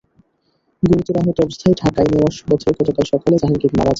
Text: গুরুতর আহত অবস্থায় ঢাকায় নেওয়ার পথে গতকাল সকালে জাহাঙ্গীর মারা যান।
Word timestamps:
গুরুতর 0.83 1.15
আহত 1.21 1.37
অবস্থায় 1.41 1.75
ঢাকায় 1.81 2.09
নেওয়ার 2.11 2.35
পথে 2.43 2.69
গতকাল 2.79 3.05
সকালে 3.11 3.35
জাহাঙ্গীর 3.37 3.71
মারা 3.71 3.79
যান। 3.79 3.89